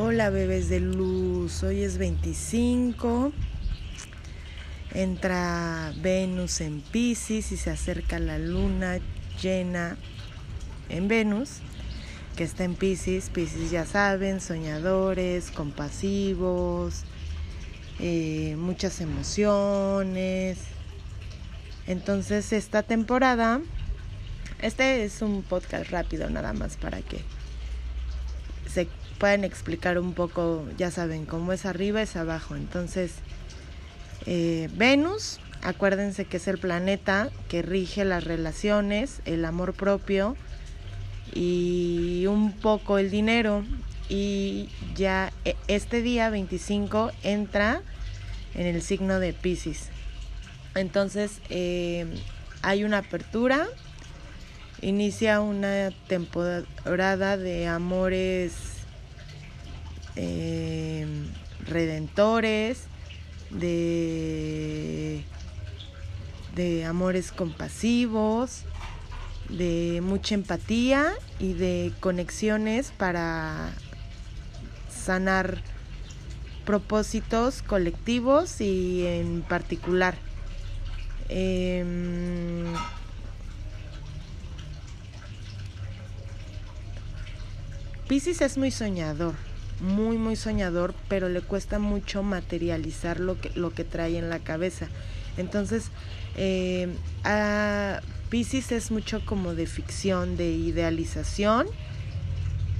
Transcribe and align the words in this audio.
Hola 0.00 0.30
bebés 0.30 0.68
de 0.68 0.78
luz, 0.78 1.64
hoy 1.64 1.82
es 1.82 1.98
25, 1.98 3.32
entra 4.94 5.92
Venus 6.00 6.60
en 6.60 6.82
Pisces 6.82 7.50
y 7.50 7.56
se 7.56 7.70
acerca 7.70 8.20
la 8.20 8.38
luna 8.38 9.00
llena 9.42 9.96
en 10.88 11.08
Venus, 11.08 11.54
que 12.36 12.44
está 12.44 12.62
en 12.62 12.76
Pisces. 12.76 13.28
Pisces 13.30 13.72
ya 13.72 13.84
saben, 13.84 14.40
soñadores, 14.40 15.50
compasivos, 15.50 17.02
eh, 17.98 18.54
muchas 18.56 19.00
emociones. 19.00 20.58
Entonces 21.88 22.52
esta 22.52 22.84
temporada, 22.84 23.60
este 24.62 25.02
es 25.02 25.22
un 25.22 25.42
podcast 25.42 25.90
rápido 25.90 26.30
nada 26.30 26.52
más 26.52 26.76
para 26.76 27.02
que 27.02 27.18
se 28.68 28.88
pueden 29.18 29.44
explicar 29.44 29.98
un 29.98 30.14
poco, 30.14 30.66
ya 30.76 30.90
saben, 30.90 31.26
cómo 31.26 31.52
es 31.52 31.66
arriba 31.66 32.02
es 32.02 32.16
abajo. 32.16 32.54
Entonces, 32.56 33.14
eh, 34.26 34.68
Venus, 34.74 35.40
acuérdense 35.62 36.24
que 36.24 36.36
es 36.36 36.48
el 36.48 36.58
planeta 36.58 37.30
que 37.48 37.62
rige 37.62 38.04
las 38.04 38.24
relaciones, 38.24 39.20
el 39.24 39.44
amor 39.44 39.74
propio 39.74 40.36
y 41.34 42.26
un 42.26 42.52
poco 42.52 42.98
el 42.98 43.10
dinero. 43.10 43.64
Y 44.08 44.68
ya 44.94 45.32
e, 45.44 45.56
este 45.66 46.00
día 46.00 46.30
25 46.30 47.10
entra 47.22 47.82
en 48.54 48.66
el 48.66 48.82
signo 48.82 49.20
de 49.20 49.32
Pisces. 49.32 49.90
Entonces 50.74 51.40
eh, 51.50 52.06
hay 52.62 52.84
una 52.84 52.98
apertura, 52.98 53.66
inicia 54.82 55.40
una 55.40 55.90
temporada 56.06 57.36
de 57.36 57.66
amores 57.66 58.52
eh, 60.16 61.06
redentores, 61.66 62.84
de, 63.50 65.24
amores 66.86 67.32
compasivos, 67.32 68.64
de 69.48 70.00
mucha 70.02 70.34
empatía 70.34 71.12
y 71.38 71.52
de 71.54 71.92
conexiones 72.00 72.92
para 72.96 73.70
sanar 74.90 75.62
propósitos 76.64 77.62
colectivos 77.62 78.60
y 78.60 79.06
en 79.06 79.42
particular. 79.42 80.16
Eh, 81.30 81.84
Pisces 88.08 88.40
es 88.40 88.58
muy 88.58 88.70
soñador 88.70 89.34
muy 89.80 90.18
muy 90.18 90.36
soñador, 90.36 90.94
pero 91.08 91.28
le 91.28 91.40
cuesta 91.40 91.78
mucho 91.78 92.22
materializar 92.22 93.20
lo 93.20 93.40
que, 93.40 93.50
lo 93.50 93.70
que 93.72 93.84
trae 93.84 94.18
en 94.18 94.28
la 94.28 94.40
cabeza. 94.40 94.88
Entonces, 95.36 95.90
eh, 96.36 96.88
Pisces 98.28 98.72
es 98.72 98.90
mucho 98.90 99.24
como 99.24 99.54
de 99.54 99.66
ficción, 99.66 100.36
de 100.36 100.50
idealización. 100.50 101.66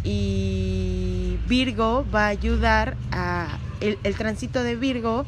Y 0.05 1.39
Virgo 1.49 2.07
va 2.15 2.27
a 2.27 2.29
ayudar 2.29 2.97
a. 3.11 3.59
El, 3.81 3.99
el 4.03 4.15
tránsito 4.15 4.63
de 4.63 4.77
Virgo 4.77 5.25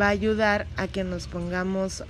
va 0.00 0.06
a 0.06 0.10
ayudar 0.10 0.66
a 0.76 0.88
que 0.88 1.04
nos 1.04 1.26
pongamos 1.26 2.04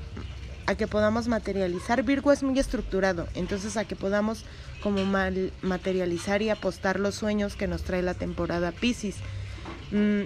a 0.67 0.75
que 0.75 0.87
podamos 0.87 1.29
materializar. 1.29 2.03
Virgo 2.03 2.33
es 2.33 2.43
muy 2.43 2.59
estructurado, 2.59 3.29
entonces 3.35 3.77
a 3.77 3.85
que 3.85 3.97
podamos 3.97 4.45
como 4.83 5.05
mal 5.05 5.53
materializar 5.63 6.43
y 6.43 6.51
apostar 6.51 7.01
los 7.01 7.15
sueños 7.15 7.57
que 7.57 7.67
nos 7.67 7.83
trae 7.83 8.03
la 8.03 8.15
temporada 8.15 8.73
Pisces. 8.73 9.17
Mm, 9.91 10.25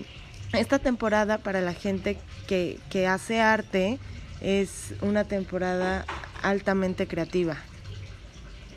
esta 0.53 0.78
temporada 0.78 1.39
para 1.39 1.61
la 1.61 1.75
gente 1.75 2.19
que, 2.47 2.78
que 2.91 3.06
hace 3.06 3.41
arte 3.41 3.98
es 4.41 4.94
una 5.00 5.25
temporada 5.25 6.04
altamente 6.43 7.06
creativa. 7.06 7.56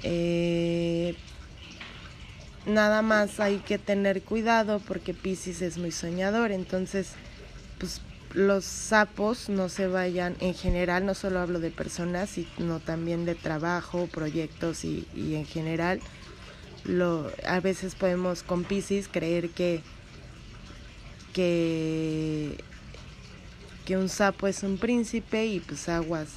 Eh, 0.04 1.16
nada 2.66 3.02
más 3.02 3.40
hay 3.40 3.58
que 3.60 3.78
tener 3.78 4.22
cuidado 4.24 4.82
porque 4.88 5.14
Pisces 5.14 5.62
es 5.62 5.78
muy 5.78 5.92
soñador, 5.92 6.52
entonces 6.52 7.14
pues 7.80 8.02
los 8.34 8.64
sapos 8.66 9.50
no 9.50 9.70
se 9.70 9.88
vayan, 9.88 10.36
en 10.40 10.54
general, 10.54 11.06
no 11.06 11.14
solo 11.14 11.40
hablo 11.40 11.60
de 11.60 11.72
personas, 11.72 12.30
sino 12.30 12.80
también 12.80 13.26
de 13.26 13.36
trabajo, 13.36 14.08
proyectos 14.08 14.86
y, 14.86 15.06
en 15.16 15.46
general. 15.46 16.00
Lo, 16.86 17.30
a 17.46 17.60
veces 17.60 17.96
podemos 17.96 18.42
con 18.42 18.64
Pisces 18.64 19.08
creer 19.08 19.50
que, 19.50 19.82
que, 21.34 22.58
que 23.86 23.98
un 23.98 24.10
sapo 24.10 24.48
es 24.48 24.64
un 24.64 24.78
príncipe 24.78 25.46
y 25.46 25.60
pues 25.60 25.90
aguas 25.90 26.30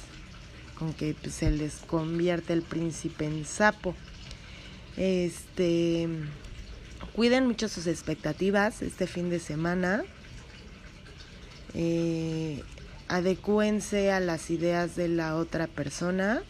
con 0.77 0.93
que 0.93 1.15
pues, 1.19 1.35
se 1.35 1.49
les 1.49 1.77
convierte 1.77 2.53
el 2.53 2.61
príncipe 2.61 3.25
en 3.25 3.45
sapo. 3.45 3.95
Este, 4.97 6.07
cuiden 7.15 7.47
mucho 7.47 7.67
sus 7.69 7.87
expectativas 7.87 8.81
este 8.81 9.07
fin 9.07 9.29
de 9.29 9.39
semana 9.39 10.03
eh, 11.75 12.63
adecúense 13.07 14.11
a 14.11 14.19
las 14.19 14.49
ideas 14.49 14.95
de 14.95 15.07
la 15.07 15.35
otra 15.35 15.67
persona, 15.67 16.41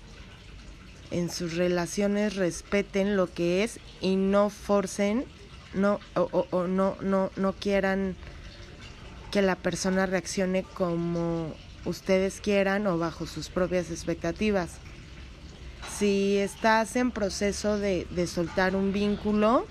en 1.12 1.30
sus 1.30 1.56
relaciones 1.56 2.36
respeten 2.36 3.16
lo 3.16 3.31
que 3.31 3.63
es 3.63 3.80
y 4.02 4.16
no 4.16 4.50
forcen, 4.50 5.25
no, 5.74 6.00
o, 6.16 6.68
no, 6.68 6.96
no, 7.02 7.31
no 7.36 7.53
quieran 7.53 8.16
que 9.31 9.41
la 9.41 9.56
persona 9.56 10.06
reaccione 10.06 10.63
como 10.63 11.53
ustedes 11.84 12.40
quieran 12.40 12.88
o 12.88 12.97
bajo 12.97 13.25
sus 13.25 13.50
propias 13.50 13.92
expectativas. 13.92 14.78
Si 15.97 16.38
estás 16.38 16.96
en 16.96 17.12
proceso 17.12 17.78
de, 17.78 18.07
de 18.12 18.28
soltar 18.28 18.75
un 18.75 18.94
vínculo, 18.94 19.66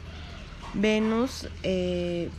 Venus 0.74 1.48
eh, 1.62 2.30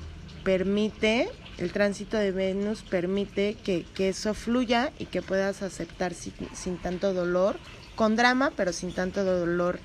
permite 0.43 1.29
el 1.57 1.71
tránsito 1.71 2.17
de 2.17 2.31
Venus 2.31 2.83
permite 2.83 3.55
que, 3.63 3.85
eso 3.97 4.33
fluya 4.33 4.91
y 4.99 5.05
que 5.05 5.21
puedas 5.21 5.61
aceptar 5.61 6.13
sin, 6.13 6.77
tanto 6.77 7.13
dolor, 7.13 7.57
con 7.95 8.15
drama, 8.15 8.51
pero 8.55 8.73
sin 8.73 8.93
tanto 8.93 9.23
dolor 9.23 9.79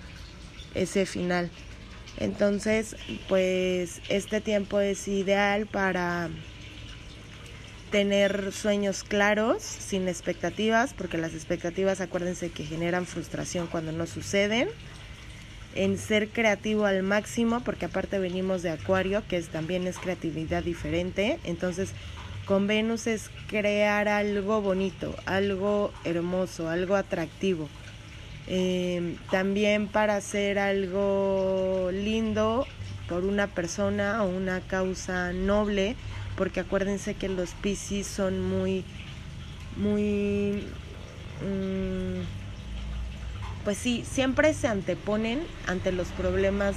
ese 0.74 1.06
final. 1.06 1.50
Entonces, 2.18 2.96
pues 3.28 4.00
este 4.08 4.40
tiempo 4.40 4.80
es 4.80 5.06
ideal 5.06 5.66
para 5.66 6.28
tener 7.92 8.52
sueños 8.52 9.04
claros, 9.04 9.62
sin 9.62 10.08
expectativas, 10.08 10.92
porque 10.92 11.18
las 11.18 11.34
expectativas, 11.34 12.00
acuérdense 12.00 12.50
que 12.50 12.64
generan 12.64 13.06
frustración 13.06 13.68
cuando 13.68 13.92
no 13.92 14.06
suceden 14.06 14.68
en 15.74 15.98
ser 15.98 16.28
creativo 16.28 16.84
al 16.84 17.02
máximo, 17.02 17.60
porque 17.60 17.86
aparte 17.86 18.18
venimos 18.18 18.62
de 18.62 18.70
Acuario, 18.70 19.22
que 19.28 19.40
también 19.42 19.86
es 19.86 19.98
creatividad 19.98 20.62
diferente. 20.62 21.38
Entonces, 21.44 21.92
con 22.46 22.66
Venus 22.66 23.06
es 23.06 23.30
crear 23.48 24.08
algo 24.08 24.60
bonito, 24.60 25.14
algo 25.26 25.92
hermoso, 26.04 26.68
algo 26.68 26.96
atractivo. 26.96 27.68
Em, 28.48 29.16
también 29.30 29.86
para 29.86 30.16
hacer 30.16 30.58
algo 30.58 31.90
lindo 31.92 32.66
por 33.08 33.24
una 33.24 33.46
persona 33.46 34.24
o 34.24 34.28
una 34.28 34.60
causa 34.60 35.32
noble, 35.32 35.94
porque 36.36 36.60
acuérdense 36.60 37.14
que 37.14 37.28
los 37.28 37.50
Piscis 37.54 38.06
son 38.06 38.40
muy, 38.42 38.84
muy... 39.76 40.64
Mm, 41.42 42.39
pues 43.64 43.78
sí, 43.78 44.04
siempre 44.10 44.54
se 44.54 44.68
anteponen 44.68 45.40
ante 45.66 45.92
los 45.92 46.08
problemas, 46.08 46.74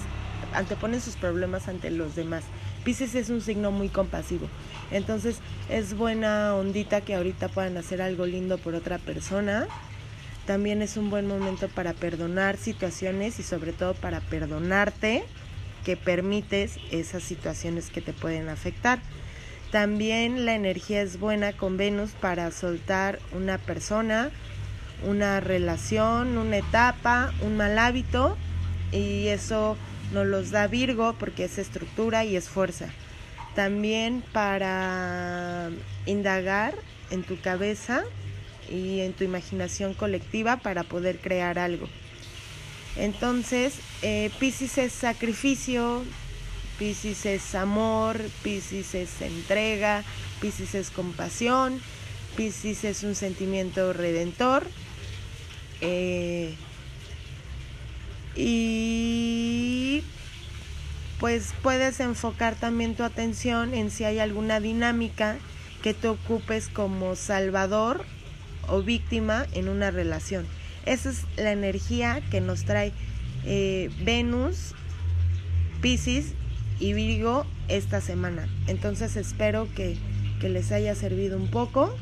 anteponen 0.54 1.02
sus 1.02 1.16
problemas 1.16 1.68
ante 1.68 1.90
los 1.92 2.16
demás. 2.16 2.44
Pisces 2.84 3.16
es 3.16 3.30
un 3.30 3.42
signo 3.42 3.72
muy 3.72 3.90
compasivo. 3.90 4.48
Entonces 4.92 5.38
es 5.70 5.96
buena 5.96 6.56
ondita 6.56 7.02
que 7.02 7.16
ahorita 7.16 7.48
puedan 7.48 7.78
hacer 7.78 8.02
algo 8.02 8.26
lindo 8.26 8.58
por 8.58 8.76
otra 8.76 8.98
persona. 8.98 9.68
También 10.46 10.82
es 10.82 10.98
un 10.98 11.10
buen 11.10 11.26
momento 11.26 11.70
para 11.70 11.94
perdonar 11.94 12.58
situaciones 12.58 13.40
y 13.40 13.44
sobre 13.44 13.72
todo 13.72 13.94
para 13.94 14.20
perdonarte 14.20 15.24
que 15.86 15.96
permites 15.96 16.78
esas 16.92 17.24
situaciones 17.24 17.90
que 17.90 18.02
te 18.02 18.12
pueden 18.14 18.50
afectar. 18.50 19.00
También 19.72 20.46
la 20.46 20.54
energía 20.54 21.02
es 21.02 21.20
buena 21.20 21.54
con 21.54 21.78
Venus 21.78 22.12
para 22.12 22.52
soltar 22.52 23.20
una 23.32 23.58
persona, 23.58 24.32
una 25.06 25.40
relación, 25.40 26.38
una 26.38 26.58
etapa, 26.58 27.34
un 27.42 27.58
mal 27.58 27.78
hábito 27.78 28.38
y 28.92 29.28
eso 29.28 29.78
nos 30.14 30.28
los 30.28 30.52
da 30.52 30.68
Virgo 30.68 31.16
porque 31.20 31.46
es 31.46 31.58
estructura 31.58 32.24
y 32.26 32.36
es 32.36 32.50
fuerza. 32.50 32.88
También 33.56 34.24
para 34.32 35.70
indagar 36.06 36.76
en 37.12 37.24
tu 37.24 37.40
cabeza 37.40 38.04
y 38.70 39.02
en 39.02 39.14
tu 39.14 39.24
imaginación 39.24 39.94
colectiva 39.94 40.58
para 40.58 40.84
poder 40.84 41.20
crear 41.20 41.60
algo. 41.60 41.88
Entonces, 42.96 43.74
eh, 44.02 44.30
Pisces 44.40 44.78
es 44.78 44.94
sacrificio, 44.94 46.04
Piscis 46.78 47.26
es 47.26 47.56
amor, 47.56 48.20
Piscis 48.44 48.96
es 48.96 49.22
entrega, 49.22 50.04
Piscis 50.40 50.76
es 50.76 50.90
compasión, 50.92 51.80
Piscis 52.36 52.84
es 52.84 53.04
un 53.04 53.16
sentimiento 53.16 53.94
redentor. 53.94 54.68
Eh, 55.86 56.56
y 58.36 60.04
pues 61.20 61.54
puedes 61.62 62.00
enfocar 62.00 62.56
también 62.56 62.96
tu 62.96 63.04
atención 63.04 63.74
en 63.74 63.92
si 63.92 64.06
hay 64.06 64.20
alguna 64.20 64.60
dinámica 64.60 65.38
que 65.82 65.94
te 65.94 66.08
ocupes 66.08 66.70
como 66.70 67.16
salvador 67.16 68.06
o 68.68 68.82
víctima 68.82 69.46
en 69.54 69.68
una 69.68 69.92
relación. 69.92 70.46
Esa 70.86 71.10
es 71.10 71.26
la 71.36 71.52
energía 71.52 72.22
que 72.32 72.40
nos 72.40 72.64
trae 72.64 72.94
eh, 73.46 73.90
Venus, 74.04 74.74
Pisces 75.82 76.34
y 76.80 76.94
Virgo 76.94 77.46
esta 77.68 78.00
semana. 78.00 78.48
Entonces 78.68 79.18
espero 79.18 79.68
que, 79.76 79.98
que 80.40 80.48
les 80.48 80.72
haya 80.72 80.96
servido 80.96 81.38
un 81.38 81.50
poco 81.50 81.94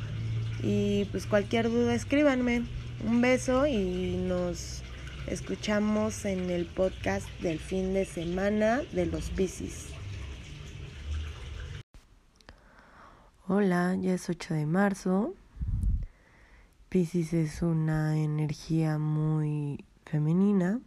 y 0.62 1.06
pues 1.06 1.25
cualquier 1.25 1.69
duda 1.69 1.95
escríbanme. 1.95 2.63
Un 3.03 3.19
beso 3.19 3.65
y 3.65 4.15
nos 4.27 4.83
escuchamos 5.25 6.24
en 6.25 6.51
el 6.51 6.68
podcast 6.68 7.27
del 7.42 7.57
fin 7.57 7.95
de 7.95 8.06
semana 8.06 8.81
de 8.92 9.07
los 9.07 9.31
Pisces. 9.31 9.88
Hola, 13.48 13.95
ya 14.00 14.13
es 14.13 14.30
8 14.30 14.53
de 14.53 14.65
marzo. 14.68 15.33
Pisces 16.89 17.33
es 17.33 17.63
una 17.63 18.19
energía 18.19 19.00
muy 19.00 19.83
femenina 20.06 20.80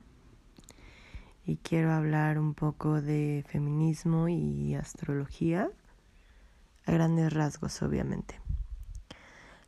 y 1.44 1.56
quiero 1.56 1.92
hablar 1.92 2.38
un 2.38 2.54
poco 2.54 3.02
de 3.02 3.44
feminismo 3.48 4.28
y 4.28 4.76
astrología, 4.76 5.68
a 6.86 6.92
grandes 6.92 7.32
rasgos 7.32 7.82
obviamente. 7.82 8.43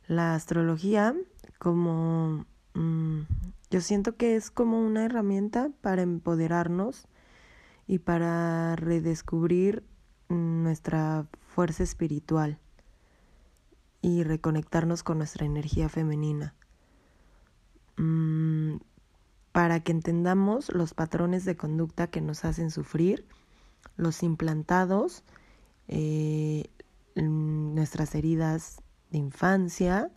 La 0.07 0.35
astrología 0.35 1.13
como 1.59 2.45
mm, 2.73 3.21
yo 3.69 3.81
siento 3.81 4.15
que 4.15 4.35
es 4.35 4.49
como 4.49 4.79
una 4.79 5.05
herramienta 5.05 5.69
para 5.81 6.01
empoderarnos 6.01 7.07
y 7.87 7.99
para 7.99 8.75
redescubrir 8.77 9.83
nuestra 10.29 11.27
fuerza 11.47 11.83
espiritual 11.83 12.59
y 14.01 14.23
reconectarnos 14.23 15.03
con 15.03 15.17
nuestra 15.17 15.45
energía 15.45 15.89
femenina. 15.89 16.55
Mm, 17.97 18.77
para 19.51 19.81
que 19.81 19.91
entendamos 19.91 20.71
los 20.71 20.93
patrones 20.93 21.43
de 21.43 21.57
conducta 21.57 22.07
que 22.07 22.21
nos 22.21 22.45
hacen 22.45 22.71
sufrir, 22.71 23.25
los 23.97 24.23
implantados, 24.23 25.23
eh, 25.87 26.69
nuestras 27.15 28.13
heridas 28.13 28.81
de 29.11 29.17
infancia, 29.17 30.11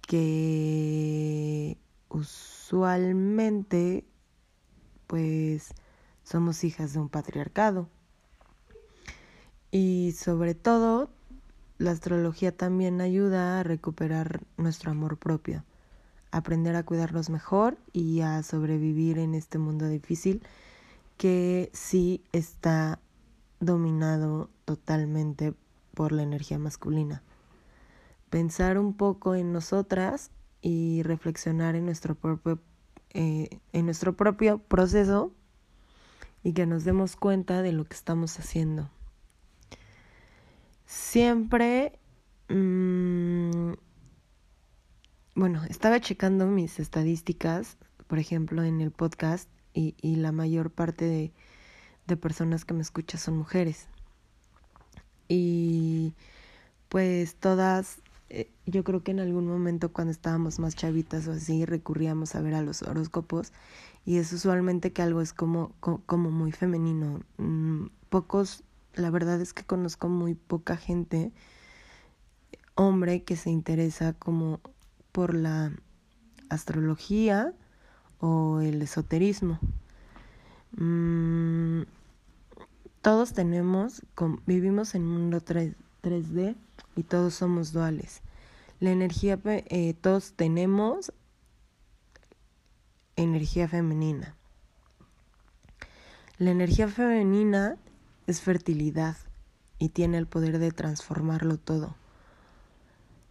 que 0.00 1.78
usualmente 2.08 4.04
pues 5.06 5.74
somos 6.22 6.64
hijas 6.64 6.92
de 6.92 7.00
un 7.00 7.08
patriarcado. 7.08 7.88
Y 9.70 10.14
sobre 10.16 10.54
todo, 10.54 11.10
la 11.78 11.90
astrología 11.90 12.56
también 12.56 13.00
ayuda 13.00 13.60
a 13.60 13.62
recuperar 13.62 14.42
nuestro 14.56 14.90
amor 14.90 15.18
propio 15.18 15.64
aprender 16.30 16.76
a 16.76 16.82
cuidarnos 16.82 17.30
mejor 17.30 17.78
y 17.92 18.20
a 18.20 18.42
sobrevivir 18.42 19.18
en 19.18 19.34
este 19.34 19.58
mundo 19.58 19.88
difícil 19.88 20.42
que 21.16 21.70
sí 21.72 22.22
está 22.32 23.00
dominado 23.60 24.50
totalmente 24.64 25.54
por 25.94 26.12
la 26.12 26.22
energía 26.22 26.58
masculina. 26.58 27.22
Pensar 28.30 28.78
un 28.78 28.94
poco 28.94 29.34
en 29.34 29.52
nosotras 29.52 30.30
y 30.60 31.02
reflexionar 31.02 31.74
en 31.74 31.86
nuestro 31.86 32.14
propio, 32.14 32.60
eh, 33.10 33.60
en 33.72 33.84
nuestro 33.84 34.16
propio 34.16 34.58
proceso 34.58 35.32
y 36.42 36.52
que 36.52 36.66
nos 36.66 36.84
demos 36.84 37.16
cuenta 37.16 37.62
de 37.62 37.72
lo 37.72 37.84
que 37.84 37.94
estamos 37.94 38.38
haciendo. 38.38 38.90
Siempre 40.86 41.98
mmm, 42.48 43.72
bueno, 45.38 45.62
estaba 45.64 46.00
checando 46.00 46.46
mis 46.46 46.80
estadísticas, 46.80 47.76
por 48.08 48.18
ejemplo, 48.18 48.64
en 48.64 48.80
el 48.80 48.90
podcast, 48.90 49.48
y, 49.72 49.94
y 50.02 50.16
la 50.16 50.32
mayor 50.32 50.72
parte 50.72 51.32
de 52.06 52.16
personas 52.16 52.64
que 52.64 52.74
me 52.74 52.82
escuchan 52.82 53.20
son 53.20 53.36
mujeres. 53.38 53.86
Y 55.28 56.14
pues 56.88 57.36
todas, 57.36 58.00
eh, 58.30 58.50
yo 58.66 58.84
creo 58.84 59.02
que 59.02 59.10
en 59.12 59.20
algún 59.20 59.46
momento 59.46 59.92
cuando 59.92 60.10
estábamos 60.10 60.58
más 60.58 60.74
chavitas 60.74 61.26
o 61.28 61.32
así, 61.32 61.64
recurríamos 61.64 62.34
a 62.34 62.42
ver 62.42 62.54
a 62.54 62.62
los 62.62 62.82
horóscopos 62.82 63.52
y 64.04 64.18
es 64.18 64.32
usualmente 64.32 64.92
que 64.92 65.02
algo 65.02 65.20
es 65.20 65.32
como, 65.32 65.72
como, 65.80 66.30
muy 66.30 66.52
femenino. 66.52 67.20
Mm, 67.38 67.86
pocos, 68.10 68.64
la 68.94 69.10
verdad 69.10 69.40
es 69.40 69.54
que 69.54 69.64
conozco 69.64 70.08
muy 70.08 70.34
poca 70.34 70.76
gente, 70.76 71.32
hombre, 72.74 73.22
que 73.22 73.36
se 73.36 73.50
interesa 73.50 74.12
como 74.12 74.60
por 75.12 75.34
la 75.34 75.72
astrología 76.50 77.54
o 78.20 78.60
el 78.60 78.82
esoterismo. 78.82 79.58
Mm, 80.76 81.82
todos 83.00 83.32
tenemos, 83.32 84.02
vivimos 84.46 84.94
en 84.94 85.02
un 85.02 85.12
mundo 85.12 85.40
3, 85.40 85.74
d 86.02 86.56
y 86.98 87.04
todos 87.04 87.34
somos 87.34 87.72
duales. 87.72 88.22
La 88.80 88.90
energía, 88.90 89.38
eh, 89.44 89.94
todos 90.00 90.32
tenemos 90.32 91.12
energía 93.14 93.68
femenina. 93.68 94.34
La 96.38 96.50
energía 96.50 96.88
femenina 96.88 97.76
es 98.26 98.40
fertilidad 98.40 99.16
y 99.78 99.90
tiene 99.90 100.18
el 100.18 100.26
poder 100.26 100.58
de 100.58 100.72
transformarlo 100.72 101.56
todo. 101.56 101.94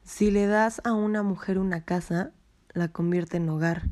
Si 0.05 0.31
le 0.31 0.45
das 0.47 0.81
a 0.85 0.93
una 0.93 1.21
mujer 1.21 1.59
una 1.59 1.83
casa, 1.83 2.31
la 2.71 2.87
convierte 2.87 3.35
en 3.35 3.49
hogar. 3.49 3.89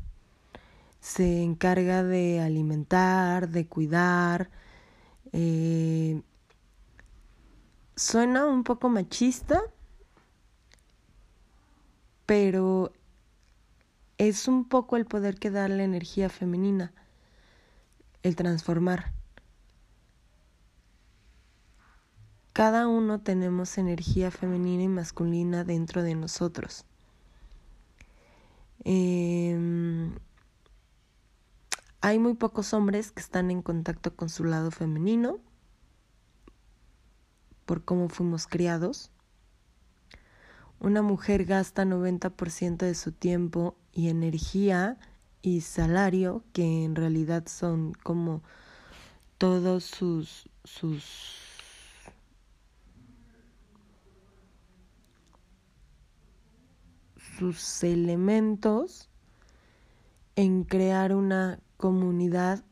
Se 1.00 1.42
encarga 1.42 2.02
de 2.02 2.40
alimentar, 2.40 3.50
de 3.50 3.66
cuidar. 3.66 4.48
Eh, 5.32 6.22
suena 7.96 8.46
un 8.46 8.62
poco 8.62 8.90
machista, 8.90 9.62
pero 12.26 12.92
es 14.18 14.48
un 14.48 14.68
poco 14.68 14.96
el 14.96 15.06
poder 15.06 15.38
que 15.38 15.50
da 15.50 15.66
la 15.68 15.82
energía 15.82 16.28
femenina, 16.28 16.92
el 18.22 18.36
transformar. 18.36 19.12
Cada 22.52 22.88
uno 22.88 23.20
tenemos 23.20 23.76
energía 23.76 24.30
femenina 24.30 24.84
y 24.84 24.88
masculina 24.88 25.64
dentro 25.64 26.02
de 26.02 26.14
nosotros. 26.14 26.84
Em, 28.84 30.14
hay 32.00 32.18
muy 32.18 32.34
pocos 32.34 32.72
hombres 32.72 33.10
que 33.10 33.20
están 33.20 33.50
en 33.50 33.62
contacto 33.62 34.14
con 34.14 34.28
su 34.28 34.44
lado 34.44 34.70
femenino 34.70 35.40
por 37.66 37.84
cómo 37.84 38.08
fuimos 38.08 38.46
criados. 38.46 39.10
Una 40.80 41.02
mujer 41.02 41.44
gasta 41.44 41.84
90% 41.84 42.78
de 42.78 42.94
su 42.94 43.12
tiempo 43.12 43.76
y 43.92 44.08
energía 44.08 44.98
y 45.42 45.60
salario, 45.60 46.42
que 46.52 46.84
en 46.84 46.94
realidad 46.94 47.46
son 47.46 47.92
como 48.02 48.42
todos 49.38 49.84
sus, 49.84 50.48
sus 50.64 51.04
sus 57.38 57.84
elementos 57.84 59.08
en 60.36 60.64
crear 60.64 61.14
una 61.14 61.60
comunidad 61.76 62.64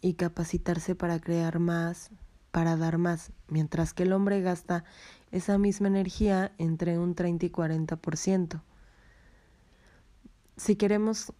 y 0.00 0.14
capacitarse 0.14 0.94
para 0.94 1.18
crear 1.20 1.58
más, 1.58 2.10
para 2.58 2.76
dar 2.76 2.98
más, 2.98 3.30
mientras 3.46 3.94
que 3.94 4.02
el 4.02 4.12
hombre 4.12 4.42
gasta 4.42 4.82
esa 5.30 5.58
misma 5.58 5.86
energía 5.86 6.50
entre 6.58 6.98
un 6.98 7.14
30 7.14 7.46
y 7.46 7.50
40%. 7.50 8.60
Si 10.56 10.74
queremos 10.74 11.32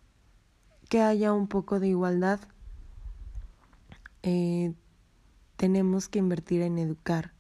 que 0.89 1.03
haya 1.03 1.33
un 1.33 1.49
poco 1.49 1.81
de 1.81 1.89
igualdad, 1.89 2.39
eh, 4.23 4.75
tenemos 5.57 6.09
que 6.09 6.21
invertir 6.21 6.63
en 6.63 6.79
educar, 6.79 7.33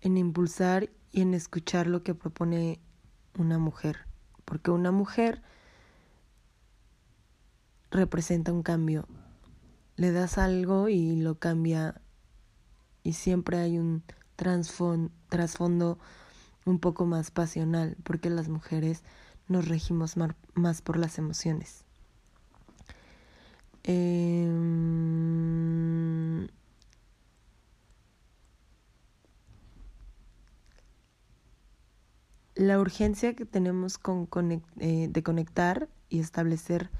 en 0.00 0.16
impulsar 0.16 0.88
y 1.12 1.20
en 1.20 1.34
escuchar 1.34 1.88
lo 1.88 2.02
que 2.02 2.14
propone 2.14 2.80
una 3.36 3.58
mujer 3.58 4.06
porque 4.46 4.70
una 4.70 4.92
mujer 4.92 5.42
representa 7.90 8.50
un 8.50 8.62
cambio. 8.62 9.06
Le 9.96 10.10
das 10.10 10.38
algo 10.38 10.88
y 10.88 11.16
lo 11.16 11.38
cambia 11.38 12.00
y 13.08 13.14
siempre 13.14 13.56
hay 13.56 13.78
un 13.78 14.02
trasfondo 14.36 15.98
un 16.66 16.78
poco 16.78 17.06
más 17.06 17.30
pasional, 17.30 17.96
porque 18.04 18.28
las 18.28 18.50
mujeres 18.50 19.02
nos 19.48 19.66
regimos 19.66 20.16
más 20.52 20.82
por 20.82 20.98
las 20.98 21.16
emociones. 21.16 21.86
Em, 23.82 24.48
la 32.56 32.78
urgencia 32.78 33.34
que 33.34 33.46
tenemos 33.46 33.98
eh, 34.80 35.08
de 35.10 35.22
conectar 35.22 35.88
y 36.10 36.20
establecer 36.20 36.90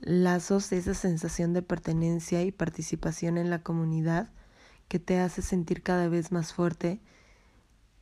lazos, 0.00 0.72
esa 0.72 0.94
sensación 0.94 1.52
de 1.52 1.62
pertenencia 1.62 2.42
y 2.42 2.50
participación 2.50 3.38
en 3.38 3.50
la 3.50 3.62
comunidad 3.62 4.32
que 4.92 4.98
te 4.98 5.20
hace 5.20 5.40
sentir 5.40 5.82
cada 5.82 6.06
vez 6.10 6.32
más 6.32 6.52
fuerte, 6.52 7.00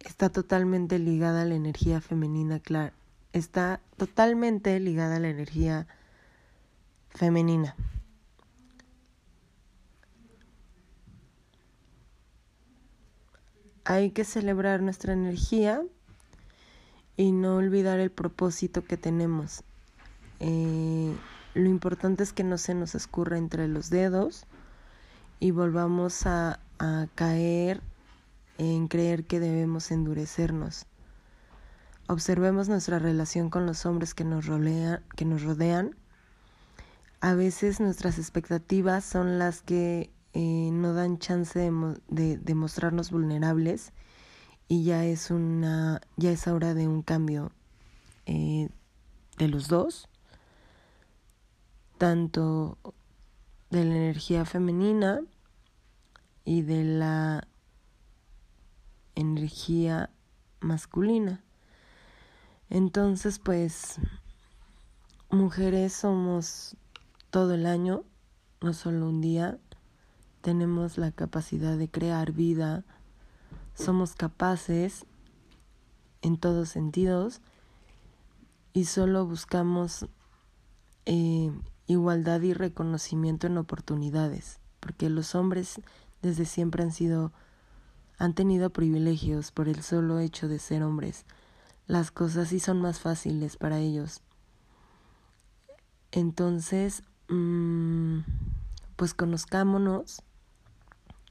está 0.00 0.28
totalmente 0.28 0.98
ligada 0.98 1.42
a 1.42 1.44
la 1.44 1.54
energía 1.54 2.00
femenina, 2.00 2.58
claro. 2.58 2.92
Está 3.32 3.80
totalmente 3.96 4.80
ligada 4.80 5.14
a 5.14 5.20
la 5.20 5.28
energía 5.28 5.86
femenina. 7.10 7.76
Hay 13.84 14.10
que 14.10 14.24
celebrar 14.24 14.82
nuestra 14.82 15.12
energía 15.12 15.84
y 17.16 17.30
no 17.30 17.54
olvidar 17.54 18.00
el 18.00 18.10
propósito 18.10 18.84
que 18.84 18.96
tenemos. 18.96 19.62
Eh, 20.40 21.14
lo 21.54 21.68
importante 21.68 22.24
es 22.24 22.32
que 22.32 22.42
no 22.42 22.58
se 22.58 22.74
nos 22.74 22.96
escurra 22.96 23.38
entre 23.38 23.68
los 23.68 23.90
dedos 23.90 24.44
y 25.38 25.52
volvamos 25.52 26.26
a, 26.26 26.58
a 26.80 27.06
caer 27.14 27.80
en 28.58 28.88
creer 28.88 29.24
que 29.24 29.38
debemos 29.38 29.92
endurecernos. 29.92 30.86
Observemos 32.08 32.68
nuestra 32.68 32.98
relación 32.98 33.50
con 33.50 33.66
los 33.66 33.86
hombres 33.86 34.14
que 34.14 34.24
nos, 34.24 34.46
que 35.14 35.24
nos 35.24 35.42
rodean 35.44 35.94
a 37.20 37.34
veces 37.34 37.80
nuestras 37.80 38.18
expectativas 38.18 39.04
son 39.04 39.38
las 39.38 39.60
que 39.60 40.10
eh, 40.32 40.70
no 40.72 40.94
dan 40.94 41.18
chance 41.18 41.58
de, 41.58 42.38
de, 42.38 42.54
mostrarnos 42.54 43.10
vulnerables 43.10 43.92
y 44.68 44.84
ya 44.84 45.04
es 45.04 45.30
una 45.30 46.00
ya 46.16 46.30
es 46.30 46.46
hora 46.46 46.72
de 46.72 46.88
un 46.88 47.02
cambio 47.02 47.52
eh, 48.26 48.68
de 49.36 49.48
los 49.48 49.68
dos 49.68 50.08
tanto 51.98 52.78
de 53.68 53.84
la 53.84 53.96
energía 53.96 54.46
femenina 54.46 55.20
y 56.44 56.62
de 56.62 56.84
la 56.84 57.48
energía 59.14 60.10
masculina. 60.60 61.42
Entonces 62.68 63.38
pues 63.38 63.98
mujeres 65.30 65.92
somos 65.92 66.76
todo 67.30 67.54
el 67.54 67.66
año, 67.66 68.04
no 68.60 68.72
solo 68.72 69.08
un 69.08 69.20
día, 69.20 69.58
tenemos 70.40 70.98
la 70.98 71.12
capacidad 71.12 71.76
de 71.76 71.88
crear 71.88 72.32
vida, 72.32 72.84
somos 73.74 74.14
capaces 74.14 75.06
en 76.22 76.36
todos 76.36 76.68
sentidos 76.68 77.40
y 78.72 78.84
solo 78.84 79.26
buscamos 79.26 80.06
eh, 81.06 81.50
igualdad 81.86 82.40
y 82.42 82.52
reconocimiento 82.52 83.46
en 83.46 83.58
oportunidades, 83.58 84.60
porque 84.80 85.10
los 85.10 85.34
hombres 85.34 85.80
desde 86.22 86.44
siempre 86.44 86.82
han 86.82 86.92
sido, 86.92 87.32
han 88.18 88.34
tenido 88.34 88.70
privilegios 88.70 89.52
por 89.52 89.68
el 89.68 89.82
solo 89.82 90.18
hecho 90.18 90.48
de 90.48 90.58
ser 90.58 90.82
hombres. 90.82 91.24
Las 91.86 92.10
cosas 92.10 92.48
sí 92.48 92.60
son 92.60 92.80
más 92.80 93.00
fáciles 93.00 93.56
para 93.56 93.78
ellos. 93.78 94.22
Entonces, 96.12 97.02
Mm, 97.30 98.22
pues 98.96 99.14
conozcámonos, 99.14 100.20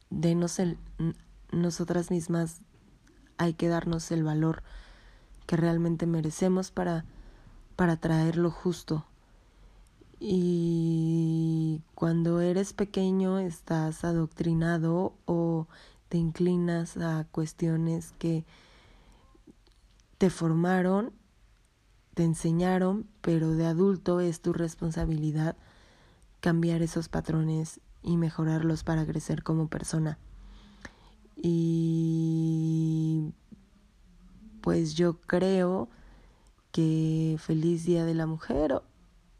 denos 0.10 0.60
el, 0.60 0.78
nosotras 1.52 2.10
mismas 2.10 2.62
hay 3.38 3.54
que 3.54 3.68
darnos 3.68 4.10
el 4.12 4.24
valor 4.24 4.64
que 5.46 5.58
realmente 5.58 6.06
merecemos 6.06 6.72
para, 6.72 7.04
para 7.76 7.98
traer 7.98 8.38
lo 8.38 8.50
justo. 8.50 9.06
Y 10.20 11.82
cuando 11.96 12.42
eres 12.42 12.74
pequeño 12.74 13.40
estás 13.40 14.04
adoctrinado 14.04 15.14
o 15.26 15.68
te 16.10 16.18
inclinas 16.18 16.98
a 16.98 17.26
cuestiones 17.32 18.14
que 18.20 18.44
te 20.18 20.30
formaron, 20.30 21.14
te 22.16 22.26
enseñaron, 22.26 23.08
pero 23.22 23.52
de 23.52 23.66
adulto 23.66 24.20
es 24.20 24.42
tu 24.42 24.52
responsabilidad 24.52 25.56
cambiar 26.42 26.82
esos 26.82 27.08
patrones 27.08 27.80
y 28.04 28.18
mejorarlos 28.18 28.84
para 28.84 29.06
crecer 29.06 29.44
como 29.44 29.70
persona. 29.70 30.18
Y 31.38 33.32
pues 34.62 34.96
yo 34.96 35.22
creo 35.22 35.88
que 36.74 37.38
feliz 37.40 37.86
Día 37.86 38.04
de 38.04 38.14
la 38.14 38.26
Mujer 38.26 38.82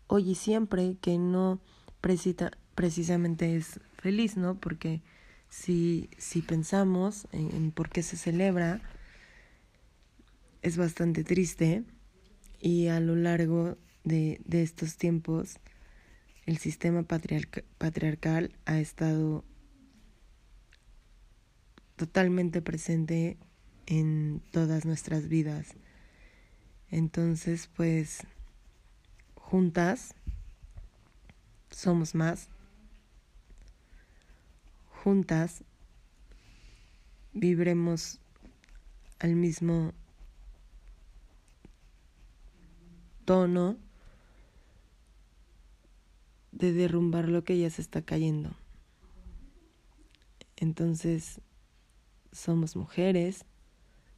hoy 0.10 0.32
y 0.32 0.36
siempre 0.36 0.98
que 1.00 1.18
no 1.18 1.62
precisamente 2.02 3.56
es 3.56 3.80
feliz, 3.94 4.36
¿no? 4.36 4.60
Porque 4.60 5.02
si, 5.50 6.10
si 6.18 6.42
pensamos 6.42 7.28
en, 7.32 7.56
en 7.56 7.72
por 7.72 7.90
qué 7.90 8.04
se 8.04 8.18
celebra, 8.18 8.82
es 10.62 10.76
bastante 10.76 11.24
triste 11.24 11.84
y 12.60 12.88
a 12.88 13.00
lo 13.00 13.16
largo 13.16 13.78
de, 14.04 14.42
de 14.46 14.64
estos 14.64 14.98
tiempos 14.98 15.60
el 16.46 16.58
sistema 16.58 17.04
patriarcal 17.04 18.52
ha 18.66 18.80
estado 18.80 19.46
totalmente 21.96 22.62
presente 22.62 23.38
en 23.86 24.42
todas 24.52 24.86
nuestras 24.86 25.28
vidas. 25.28 25.76
Entonces, 26.90 27.70
pues, 27.76 28.26
juntas 29.50 30.14
somos 31.72 32.14
más. 32.14 32.50
Juntas 35.04 35.64
vibremos 37.34 38.20
al 39.18 39.36
mismo 39.36 39.94
tono 43.26 43.78
de 46.52 46.72
derrumbar 46.74 47.28
lo 47.28 47.44
que 47.44 47.58
ya 47.58 47.72
se 47.72 47.82
está 47.82 48.04
cayendo. 48.04 48.52
Entonces, 50.58 51.42
somos 52.32 52.76
mujeres, 52.76 53.46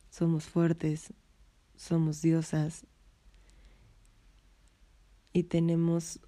somos 0.10 0.46
fuertes, 0.46 1.14
somos 1.78 2.22
diosas 2.22 2.86
y 5.34 5.44
tenemos 5.44 6.20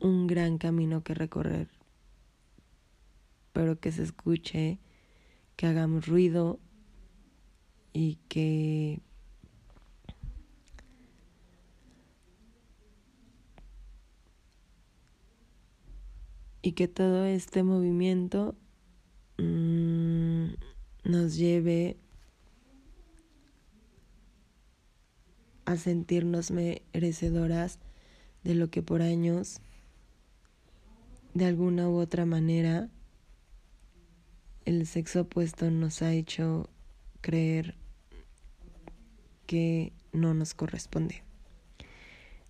un 0.00 0.26
gran 0.26 0.58
camino 0.58 1.02
que 1.02 1.14
recorrer, 1.14 1.68
pero 3.52 3.78
que 3.80 3.92
se 3.92 4.02
escuche, 4.02 4.78
que 5.56 5.66
hagamos 5.66 6.06
ruido 6.06 6.60
y 7.92 8.16
que 8.28 9.00
y 16.62 16.72
que 16.72 16.88
todo 16.88 17.24
este 17.24 17.62
movimiento 17.62 18.54
mm, 19.38 20.48
nos 21.04 21.36
lleve 21.36 21.96
a 25.68 25.76
sentirnos 25.76 26.50
merecedoras 26.50 27.78
de 28.42 28.54
lo 28.54 28.70
que 28.70 28.80
por 28.82 29.02
años, 29.02 29.60
de 31.34 31.44
alguna 31.44 31.90
u 31.90 31.98
otra 31.98 32.24
manera, 32.24 32.88
el 34.64 34.86
sexo 34.86 35.20
opuesto 35.20 35.70
nos 35.70 36.00
ha 36.00 36.14
hecho 36.14 36.70
creer 37.20 37.74
que 39.46 39.92
no 40.10 40.32
nos 40.32 40.54
corresponde. 40.54 41.22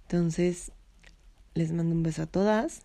Entonces, 0.03 0.71
les 1.55 1.73
mando 1.73 1.97
un 1.97 2.05
beso 2.05 2.23
a 2.23 2.27
todas. 2.27 2.83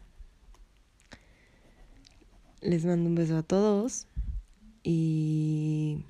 Les 2.59 2.85
mando 2.85 3.07
un 3.07 3.13
beso 3.13 3.37
a 3.37 3.43
todos 3.43 4.07
y 4.81 6.05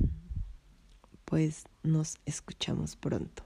pues 1.25 1.65
nos 1.84 2.20
escuchamos 2.25 2.96
pronto. 2.96 3.44